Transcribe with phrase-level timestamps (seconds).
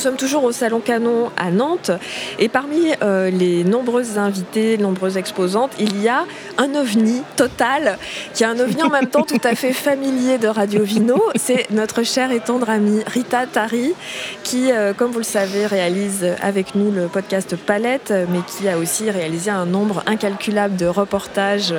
[0.00, 1.90] sommes toujours au Salon Canon à Nantes
[2.38, 6.24] et parmi euh, les nombreuses invitées, nombreuses exposantes, il y a
[6.56, 7.98] un ovni total
[8.32, 11.22] qui est un ovni en même temps tout à fait familier de Radio Vino.
[11.34, 13.92] C'est notre chère et tendre amie Rita Tari
[14.42, 18.78] qui, euh, comme vous le savez, réalise avec nous le podcast Palette, mais qui a
[18.78, 21.74] aussi réalisé un nombre incalculable de reportages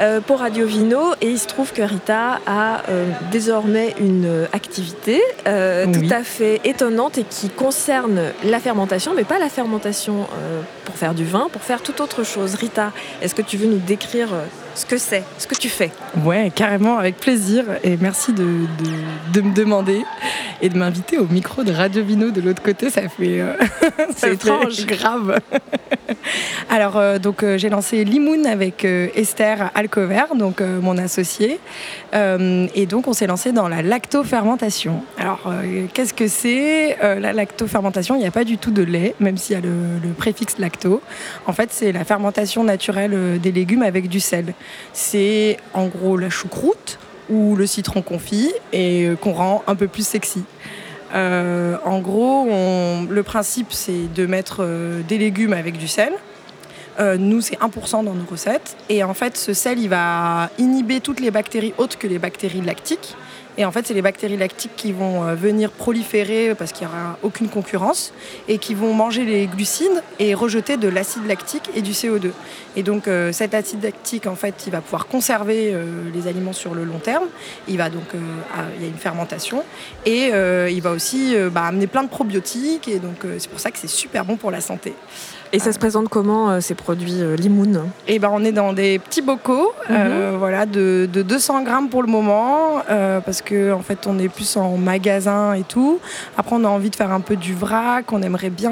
[0.00, 1.12] euh, pour Radio Vino.
[1.20, 2.82] Et il se trouve que Rita a
[3.30, 9.48] désormais une activité tout à fait étonnante et qui concerne la fermentation, mais pas la
[9.48, 12.54] fermentation euh, pour faire du vin, pour faire toute autre chose.
[12.54, 14.44] Rita, est-ce que tu veux nous décrire euh,
[14.76, 15.90] ce que c'est, ce que tu fais.
[16.22, 17.64] Ouais, carrément, avec plaisir.
[17.82, 18.66] Et merci de,
[19.32, 20.02] de, me demander
[20.60, 22.90] et de m'inviter au micro de Radio Vino de l'autre côté.
[22.90, 23.40] Ça fait.
[23.40, 23.54] Euh,
[24.16, 24.84] c'est étrange.
[24.84, 25.40] grave.
[26.70, 31.58] Alors, euh, donc, euh, j'ai lancé Limoun avec Esther Alcover, donc mon associée.
[32.12, 35.02] et donc, on s'est lancé dans la lactofermentation.
[35.18, 35.50] Alors,
[35.94, 36.98] qu'est-ce que c'est?
[37.00, 39.98] La lactofermentation, il n'y a pas du tout de lait, même s'il y a le,
[40.02, 41.00] le préfixe lacto.
[41.46, 44.52] En fait, c'est la fermentation naturelle des légumes avec du sel
[44.92, 49.88] c'est en gros la choucroute ou le citron confit et euh, qu'on rend un peu
[49.88, 50.44] plus sexy.
[51.14, 52.46] Euh, en gros,
[53.08, 56.12] le principe c'est de mettre euh, des légumes avec du sel.
[57.18, 58.74] nous, c'est 1% dans nos recettes.
[58.88, 62.62] Et en fait, ce sel, il va inhiber toutes les bactéries autres que les bactéries
[62.62, 63.14] lactiques.
[63.58, 66.92] Et en fait, c'est les bactéries lactiques qui vont euh, venir proliférer parce qu'il n'y
[66.92, 68.12] aura aucune concurrence
[68.48, 72.32] et qui vont manger les glucides et rejeter de l'acide lactique et du CO2.
[72.76, 76.52] Et donc, euh, cet acide lactique, en fait, il va pouvoir conserver euh, les aliments
[76.52, 77.24] sur le long terme.
[77.66, 79.62] Il va donc, il y a une fermentation
[80.04, 80.30] et
[80.70, 82.88] il va aussi bah, amener plein de probiotiques.
[82.88, 84.94] Et donc, c'est pour ça que c'est super bon pour la santé.
[85.56, 87.84] Et ça se présente comment euh, ces produits euh, Limoun?
[88.08, 90.38] Eh ben, on est dans des petits bocaux, euh, mhm.
[90.38, 92.82] voilà, de, 200 grammes pour le moment,
[93.24, 95.98] parce que en fait, on est plus en magasin et tout.
[96.36, 98.12] Après, on a envie de faire un peu du vrac.
[98.12, 98.70] On aimerait bien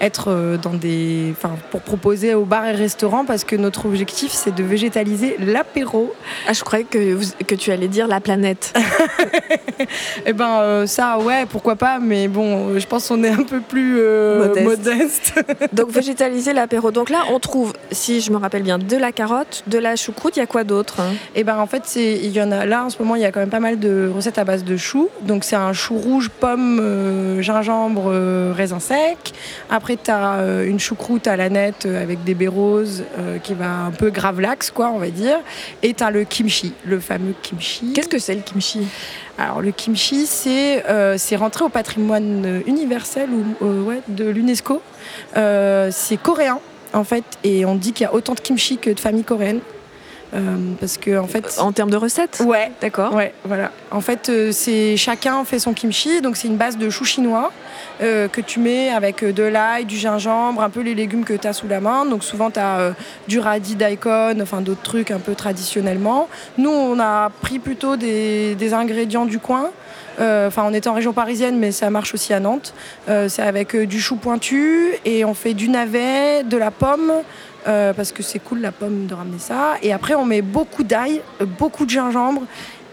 [0.00, 4.32] être euh, dans des, enfin, pour proposer aux bars et restaurants parce que notre objectif
[4.32, 6.12] c'est de végétaliser l'apéro.
[6.46, 8.74] Ah, je croyais que, que tu allais dire la planète.
[10.26, 13.60] eh ben euh, ça, ouais, pourquoi pas, mais bon, je pense qu'on est un peu
[13.60, 15.34] plus euh, modeste.
[15.72, 16.90] Donc végétaliser l'apéro.
[16.90, 20.36] Donc là, on trouve, si je me rappelle bien, de la carotte, de la choucroute.
[20.36, 21.14] Il y a quoi d'autre hein?
[21.34, 23.24] Eh ben en fait, c'est, il y en a là en ce moment, il y
[23.24, 25.08] a quand même pas mal de recettes à base de choux.
[25.22, 28.12] Donc c'est un chou rouge, pomme, gingembre,
[28.54, 29.32] raisin sec.
[29.70, 33.04] Après après, tu as euh, une choucroute à la nette euh, avec des baies roses
[33.20, 35.38] euh, qui va un peu gravlax, quoi, on va dire.
[35.84, 37.92] Et tu as le kimchi, le fameux kimchi.
[37.92, 38.80] Qu'est-ce que c'est le kimchi?
[39.38, 40.82] Alors le kimchi, c'est
[41.18, 44.82] c'est rentré au patrimoine universel ou, ouais, de l'UNESCO.
[45.34, 46.58] c'est coréen
[46.92, 49.60] en fait, et on dit qu'il y a autant de kimchi que de familles coréennes.
[50.80, 52.42] Parce que en fait, en termes de recettes?
[52.44, 53.14] Ouais, d'accord.
[53.14, 53.70] Ouais, voilà.
[53.90, 57.52] En fait, c'est chacun fait son kimchi, donc c'est une base de chou chinois
[58.02, 61.32] euh, que tu mets avec euh, de l'ail, du gingembre, un peu les légumes que
[61.32, 62.04] tu as sous la main.
[62.04, 62.92] Donc souvent tu as euh,
[63.26, 66.28] du radis daikon, enfin d'autres trucs un peu traditionnellement.
[66.58, 69.70] Nous on a pris plutôt des, ingrédients du coin.
[70.18, 72.72] Enfin, on est en région parisienne, mais ça marche aussi à Nantes.
[73.06, 77.12] c'est avec du chou pointu et on fait du navet, de la pomme,
[77.66, 79.74] parce que c'est cool la pomme de ramener ça.
[79.82, 81.20] Et après, on met beaucoup d'ail,
[81.58, 82.42] beaucoup de gingembre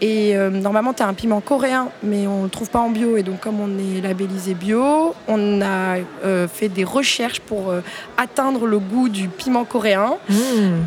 [0.04, 2.90] et euh, normalement, tu as un piment coréen, mais on ne le trouve pas en
[2.90, 3.16] bio.
[3.16, 7.80] Et donc, comme on est labellisé bio, on a euh, fait des recherches pour euh,
[8.18, 10.16] atteindre le goût du piment coréen.
[10.30, 10.36] Mmh.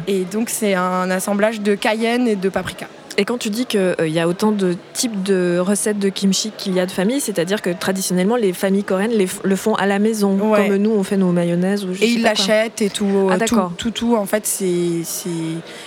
[0.07, 2.89] Et donc, c'est un assemblage de cayenne et de paprika.
[3.19, 6.53] Et quand tu dis qu'il euh, y a autant de types de recettes de kimchi
[6.56, 9.99] qu'il y a de familles, c'est-à-dire que traditionnellement, les familles coréennes le font à la
[9.99, 11.84] maison, comme nous, on fait nos mayonnaises.
[11.84, 13.28] Ou et ils l'achètent et tout.
[13.31, 15.03] Ah, tout, tout, tout, En fait, c'est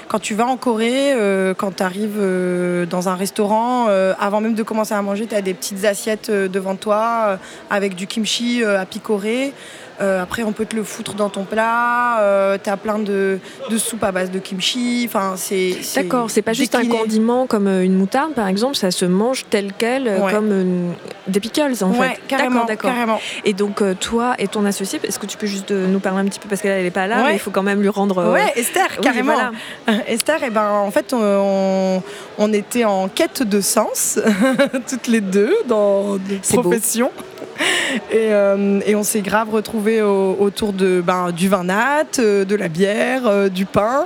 [0.07, 3.88] quand tu vas en Corée, euh, quand tu arrives euh, dans un restaurant,
[4.19, 7.38] avant même de commencer à manger, tu as des petites assiettes devant toi
[7.69, 9.53] avec du kimchi à picorer.
[10.02, 12.20] Euh, après, on peut te le foutre dans ton plat.
[12.22, 13.40] Euh, tu as plein de,
[13.70, 15.04] de soupes à base de kimchi.
[15.08, 18.75] Enfin, c'est, D'accord, c'est pas juste un condiment comme euh, une moutarde, par exemple.
[18.75, 20.94] Ça se mange tel quel, comme
[21.28, 22.22] des pickles, en ouais, fait.
[22.28, 23.19] Carrément, d'accord, carrément.
[23.44, 26.40] Et donc, toi et ton associé, est-ce que tu peux juste nous parler un petit
[26.40, 28.31] peu Parce qu'elle n'est pas là, mais il faut quand même lui rendre.
[28.31, 29.36] Ouais, Esther, carrément.
[30.07, 32.02] Esther, et eh ben, en fait, on,
[32.38, 34.19] on, était en quête de sens,
[34.90, 37.12] toutes les deux, dans des professions.
[38.13, 42.67] Euh, et, on s'est grave retrouvés autour de, ben, du vin nat, euh, de la
[42.67, 44.06] bière, euh, du pain.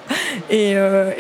[0.49, 0.75] Et,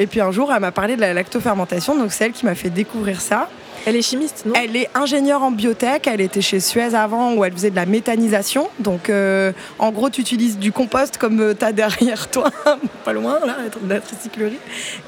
[0.09, 2.69] puis un jour, elle m'a parlé de la lactofermentation, donc c'est elle qui m'a fait
[2.69, 3.49] découvrir ça.
[3.85, 4.53] Elle est chimiste, non?
[4.55, 6.07] Elle est ingénieure en biotech.
[6.07, 8.69] Elle était chez Suez avant où elle faisait de la méthanisation.
[8.79, 12.49] Donc, euh, en gros, tu utilises du compost comme euh, tu as derrière toi,
[13.05, 13.57] pas loin, là,
[13.87, 14.59] la tricyclerie.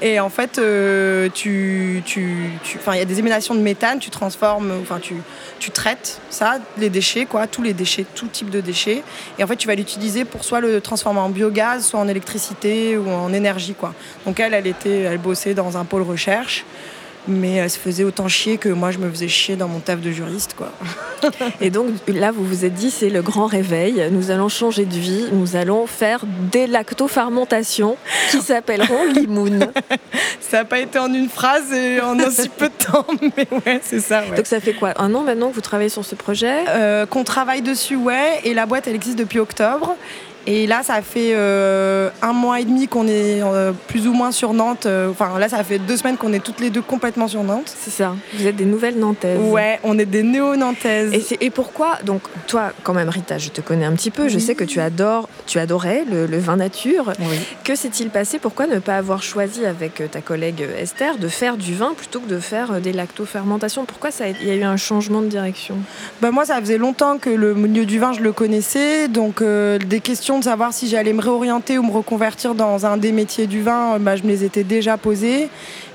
[0.02, 2.50] Et en fait, euh, tu, tu,
[2.92, 5.14] il y a des émanations de méthane, tu transformes, enfin, tu,
[5.58, 9.02] tu traites ça, les déchets, quoi, tous les déchets, tout type de déchets.
[9.38, 12.98] Et en fait, tu vas l'utiliser pour soit le transformer en biogaz, soit en électricité
[12.98, 13.94] ou en énergie, quoi.
[14.26, 16.64] Donc elle, elle était, elle bossait dans un pôle recherche
[17.28, 20.00] mais elle se faisait autant chier que moi je me faisais chier dans mon taf
[20.00, 20.72] de juriste quoi.
[21.60, 24.94] Et donc là vous vous êtes dit c'est le grand réveil, nous allons changer de
[24.94, 27.96] vie, nous allons faire des lactofermentations
[28.30, 29.70] qui s'appelleront limoun.
[30.40, 33.06] ça n'a pas été en une phrase et en aussi peu de temps,
[33.36, 34.22] mais ouais c'est ça.
[34.36, 36.64] Donc ça fait quoi Un an maintenant que vous travaillez sur ce projet?
[36.68, 39.96] Euh, Qu'on travaille dessus ouais et la boîte elle existe depuis octobre
[40.46, 44.30] et là, ça fait euh, un mois et demi qu'on est euh, plus ou moins
[44.30, 44.86] sur Nantes.
[44.86, 47.74] Euh, enfin, là, ça fait deux semaines qu'on est toutes les deux complètement sur Nantes.
[47.76, 48.14] C'est ça.
[48.34, 49.40] Vous êtes des nouvelles Nantaises.
[49.40, 51.34] Ouais, on est des néo-nantaises.
[51.40, 54.28] Et, pourquoi Donc, toi, quand même, Rita, je te connais un petit peu.
[54.28, 57.12] Je sais que tu adores, tu adorais le, vin nature.
[57.64, 58.38] Que s'est-il passé?
[58.38, 62.28] Pourquoi ne pas avoir choisi avec ta collègue Esther de faire du vin plutôt que
[62.28, 63.84] de faire des lactofermentations?
[63.84, 65.76] Pourquoi ça il y a eu un changement de direction?
[66.20, 69.08] Bah, Moi, ça faisait longtemps que le milieu du vin, je le connaissais.
[69.08, 73.12] Donc, des questions de savoir si j'allais me réorienter ou me reconvertir dans un des
[73.12, 75.48] métiers du vin, bah, je me les étais déjà posées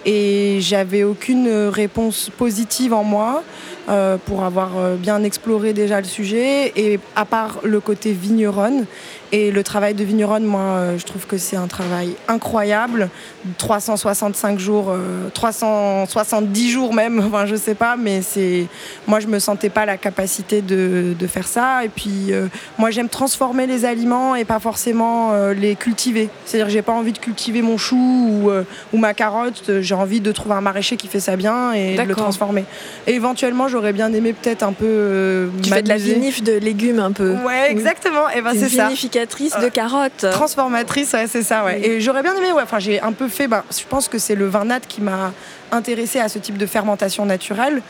[0.06, 3.44] et j'avais aucune réponse positive en moi.
[3.90, 6.72] Euh, pour avoir euh, bien exploré déjà le sujet.
[6.76, 8.86] Et à part le côté vigneronne,
[9.32, 13.10] et le travail de vigneronne, moi, euh, je trouve que c'est un travail incroyable.
[13.58, 14.94] 365 jours,
[15.34, 18.68] 370 jours même, enfin, je sais pas, mais c'est.
[19.08, 21.84] Moi, je me sentais pas la capacité de, de faire ça.
[21.84, 22.32] Et puis,
[22.78, 26.30] moi, j'aime transformer les aliments et pas forcément les cultiver.
[26.46, 28.52] C'est-à-dire que j'ai pas envie de cultiver mon chou ou,
[28.94, 29.72] ou ma carotte.
[29.80, 32.66] J'ai envie de trouver un maraîcher qui fait ça bien et de le transformer.
[33.08, 34.86] Et éventuellement, j'aurais bien aimé peut-être un peu.
[34.86, 37.32] Euh, tu fais de la vinif de légumes un peu.
[37.44, 38.30] Ouais, exactement.
[38.30, 38.86] Et ben c'est ça.
[38.86, 40.28] Vinificatrice de carottes.
[40.32, 41.66] Transformatrice, ouais, c'est ça.
[41.66, 41.84] Ouais.
[41.84, 42.52] Et j'aurais bien aimé.
[42.52, 42.62] Ouais.
[42.62, 43.48] Enfin, j'ai un peu fait.
[43.48, 45.34] Ben, je pense que c'est le vin nat qui m'a
[45.72, 47.82] intéressé à ce type de fermentation naturelle.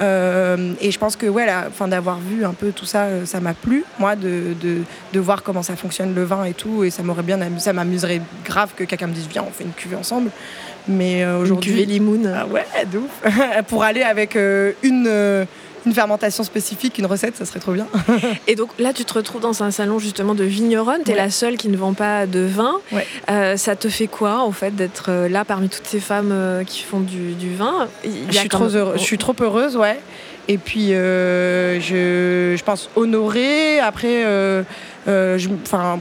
[0.00, 3.40] Euh, et je pense que ouais, fin d'avoir vu un peu tout ça, euh, ça
[3.40, 4.78] m'a plu, moi, de, de,
[5.12, 6.84] de, voir comment ça fonctionne le vin et tout.
[6.84, 9.64] Et ça m'aurait bien amusé, ça m'amuserait grave que quelqu'un me dise viens, on fait
[9.64, 10.30] une cuvée ensemble.
[10.88, 11.72] Mais euh, aujourd'hui.
[11.72, 12.32] Cuvée limoun.
[12.34, 13.32] Ah ouais, de ouf.
[13.68, 14.36] Pour aller avec
[14.82, 15.46] une
[15.86, 17.86] une fermentation spécifique, une recette, ça serait trop bien.
[18.46, 21.30] et donc là, tu te retrouves dans un salon justement de vigneronne, tu es la
[21.30, 22.74] seule qui ne vend pas de vin.
[23.30, 26.64] Euh, ça te fait quoi en fait d'être euh, là parmi toutes ces femmes euh,
[26.64, 27.88] qui font du, vin?
[28.04, 29.98] Je suis, trop heureuse, je suis trop heureuse, ouais.
[30.48, 31.78] Et puis, je,
[32.56, 33.78] je, pense honorer.
[33.78, 34.24] Après,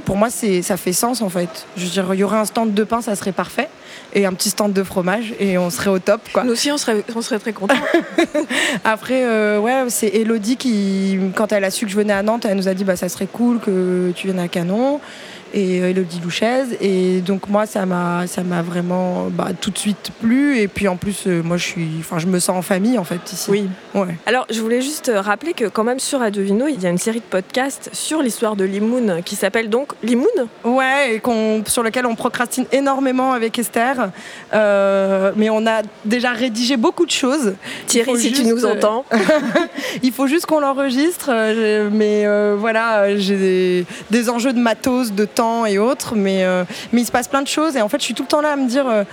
[0.05, 1.67] pour moi, ça fait sens en fait.
[1.77, 3.69] Je veux dire, il y aurait un stand de pain, ça serait parfait
[4.13, 6.21] et un petit stand de fromage et on serait au top.
[6.33, 6.43] Quoi.
[6.43, 7.75] Nous aussi, on serait, on serait très contents.
[8.83, 12.45] Après, euh, ouais, c'est Elodie qui, quand elle a su que je venais à Nantes,
[12.45, 14.99] elle nous a dit bah, ça serait cool que tu viennes à Canon
[15.53, 16.63] et euh, Elodie Louchez.
[16.81, 20.59] Et donc moi, ça m'a, ça m'a vraiment bah, tout de suite plu.
[20.59, 23.03] Et puis en plus, euh, moi, je suis, enfin, je me sens en famille en
[23.03, 23.49] fait ici.
[23.49, 23.69] Oui.
[23.93, 24.15] Ouais.
[24.25, 26.97] Alors, je voulais juste euh, rappeler que quand même sur Adovino, il y a une
[26.97, 30.27] série de podcasts sur l'histoire de Limoun qui s'appelle donc Limoun.
[30.63, 34.11] Ouais, et qu'on, sur lequel on procrastine énormément avec Esther.
[34.53, 37.53] mais on a déjà rédigé beaucoup de choses.
[37.87, 39.05] Thierry, si tu nous entends.
[40.03, 41.29] il faut juste qu'on l'enregistre.
[41.91, 42.25] mais
[42.55, 45.25] voilà, j'ai des, des enjeux de matos, de
[45.67, 47.75] et autres, mais, euh, mais il se passe plein de choses.
[47.75, 49.03] Et en fait, je suis tout le temps là à me dire euh,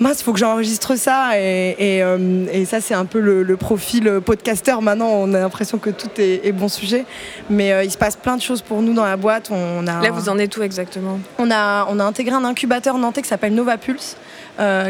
[0.00, 1.38] mince, il faut que j'enregistre ça.
[1.38, 4.82] Et, et, euh, et ça, c'est un peu le, profil podcasteur.
[4.82, 7.04] Maintenant, on a l'impression que tout est, bon sujet.
[7.50, 9.50] Mais il se passe plein de choses pour nous dans la boîte.
[9.50, 11.18] On a, Là, vous en êtes où exactement?
[11.38, 14.16] On a, on a intégré un incubateur nantais qui s'appelle Nova Pulse.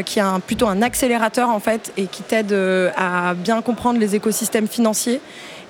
[0.05, 2.55] qui est un, plutôt un accélérateur en fait et qui t'aide
[2.95, 5.21] à bien comprendre les écosystèmes financiers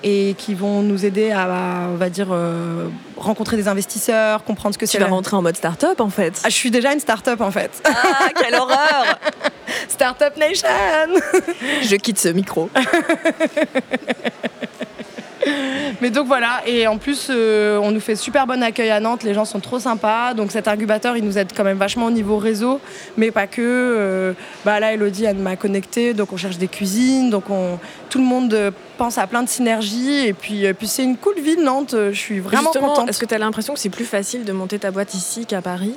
[0.02, 4.78] et qui vont nous aider à, on va dire, euh, rencontrer des investisseurs, comprendre ce
[4.78, 4.98] que c'est.
[4.98, 6.40] Tu vas rentrer en mode start-up en fait.
[6.44, 7.70] Ah, je suis déjà une start-up en fait.
[7.84, 9.18] Ah, quelle horreur
[9.88, 10.68] Startup Nation
[11.82, 12.70] Je quitte ce micro.
[16.00, 19.22] Mais donc voilà, et en plus, euh, on nous fait super bon accueil à Nantes,
[19.22, 20.34] les gens sont trop sympas.
[20.34, 22.80] Donc cet incubateur, il nous aide quand même vachement au niveau réseau,
[23.16, 23.60] mais pas que.
[23.60, 24.32] Euh,
[24.64, 27.78] bah là, Elodie, elle m'a connecté, donc on cherche des cuisines, donc on,
[28.08, 30.26] tout le monde pense à plein de synergies.
[30.26, 33.08] Et puis, puis c'est une cool ville, Nantes, je suis vraiment contente.
[33.08, 35.60] Est-ce que tu as l'impression que c'est plus facile de monter ta boîte ici qu'à
[35.60, 35.94] Paris?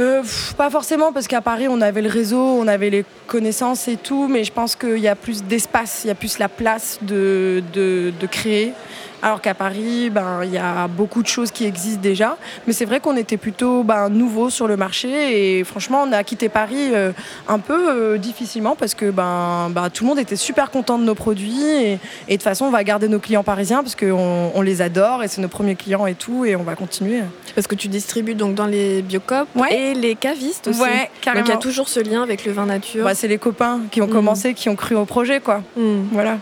[0.00, 0.22] Euh,
[0.56, 4.28] pas forcément, parce qu'à Paris, on avait le réseau, on avait les connaissances et tout,
[4.28, 7.62] mais je pense qu'il y a plus d'espace, il y a plus la place de,
[7.72, 8.72] de, créer.
[9.20, 12.36] Alors qu'à Paris, ben, il y a beaucoup de choses qui existent déjà.
[12.66, 15.58] Mais c'est vrai qu'on était plutôt ben, nouveau sur le marché.
[15.58, 17.10] Et franchement, on a quitté Paris euh,
[17.48, 21.04] un peu euh, difficilement parce que ben, ben, tout le monde était super content de
[21.04, 21.64] nos produits.
[21.64, 24.82] Et, et de toute façon, on va garder nos clients parisiens parce qu'on on les
[24.82, 26.44] adore et c'est nos premiers clients et tout.
[26.44, 27.22] Et on va continuer.
[27.56, 30.80] Parce que tu distribues donc dans les biocopes et les cavistes aussi.
[30.80, 31.42] Ouais, carrément.
[31.44, 33.04] Donc il y a toujours ce lien avec le vin nature.
[33.04, 34.10] Bah, c'est les copains qui ont Mm.
[34.12, 35.62] commencé, qui ont cru au projet, quoi.
[35.76, 36.02] Mm.
[36.12, 36.38] Voilà.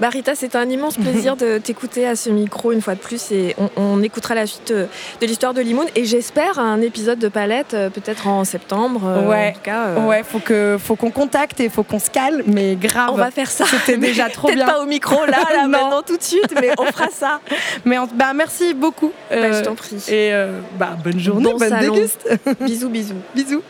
[0.00, 3.30] Bah Rita, c'est un immense plaisir de t'écouter à ce micro une fois de plus
[3.32, 4.86] et on, on écoutera la suite euh,
[5.20, 9.02] de l'histoire de Limoun et j'espère un épisode de Palette euh, peut-être en septembre.
[9.04, 9.48] euh, Ouais.
[9.50, 12.42] En tout cas, euh, Ouais, faut que faut qu'on contacte et faut qu'on se cale,
[12.46, 13.10] mais grave.
[13.12, 13.66] On va faire ça.
[13.66, 14.66] C'était déjà trop Peut-être bien.
[14.66, 17.40] pas au micro là, là maintenant tout de suite, mais on fera ça.
[17.84, 19.12] Mais en- bah merci beaucoup.
[19.30, 19.96] Bah, Euh, je t'en prie.
[20.08, 21.92] Et euh, bah bonne journée, Bon bonne salon.
[21.94, 22.26] déguste.
[22.60, 23.14] bisous, bisous.
[23.34, 23.62] Bisous.